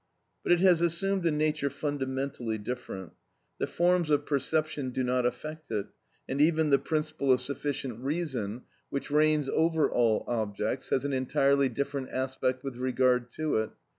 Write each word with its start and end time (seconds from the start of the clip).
But 0.41 0.51
it 0.51 0.61
has 0.61 0.81
assumed 0.81 1.27
a 1.27 1.31
nature 1.31 1.69
fundamentally 1.69 2.57
different. 2.57 3.13
The 3.59 3.67
forms 3.67 4.09
of 4.09 4.25
perception 4.25 4.89
do 4.89 5.03
not 5.03 5.27
affect 5.27 5.69
it, 5.69 5.89
and 6.27 6.41
even 6.41 6.71
the 6.71 6.79
principle 6.79 7.31
of 7.31 7.39
sufficient 7.39 7.99
reason 8.03 8.63
which 8.89 9.11
reigns 9.11 9.47
over 9.47 9.87
all 9.91 10.23
objects 10.27 10.89
has 10.89 11.05
an 11.05 11.13
entirely 11.13 11.69
different 11.69 12.09
aspect 12.09 12.63
with 12.63 12.77
regard 12.77 13.31
to 13.33 13.57
it. 13.57 13.69